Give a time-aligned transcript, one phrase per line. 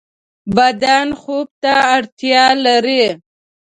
[0.55, 3.03] بدن خوب ته اړتیا لری